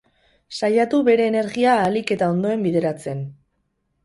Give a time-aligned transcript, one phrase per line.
[0.59, 3.23] Saiatu bere energia ahalik eta ondoen bideratzen.